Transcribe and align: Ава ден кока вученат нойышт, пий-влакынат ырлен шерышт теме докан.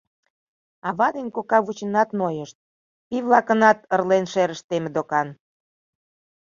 Ава 0.87 1.07
ден 1.15 1.27
кока 1.35 1.57
вученат 1.65 2.09
нойышт, 2.19 2.57
пий-влакынат 3.07 3.79
ырлен 3.95 4.25
шерышт 4.31 4.63
теме 4.69 4.89
докан. 4.95 5.27